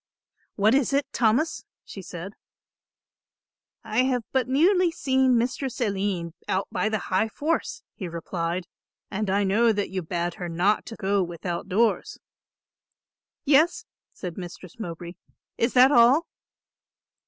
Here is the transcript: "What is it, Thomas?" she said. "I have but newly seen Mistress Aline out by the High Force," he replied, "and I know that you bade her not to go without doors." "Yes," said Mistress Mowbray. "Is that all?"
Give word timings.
"What 0.55 0.73
is 0.73 0.93
it, 0.93 1.05
Thomas?" 1.13 1.63
she 1.85 2.01
said. 2.01 2.33
"I 3.83 3.99
have 4.05 4.23
but 4.31 4.47
newly 4.47 4.89
seen 4.89 5.37
Mistress 5.37 5.79
Aline 5.79 6.33
out 6.47 6.67
by 6.71 6.89
the 6.89 6.97
High 7.13 7.27
Force," 7.29 7.83
he 7.93 8.07
replied, 8.07 8.65
"and 9.11 9.29
I 9.29 9.43
know 9.43 9.71
that 9.71 9.91
you 9.91 10.01
bade 10.01 10.33
her 10.41 10.49
not 10.49 10.87
to 10.87 10.95
go 10.95 11.21
without 11.21 11.67
doors." 11.69 12.17
"Yes," 13.45 13.85
said 14.11 14.39
Mistress 14.39 14.79
Mowbray. 14.79 15.13
"Is 15.59 15.73
that 15.73 15.91
all?" 15.91 16.25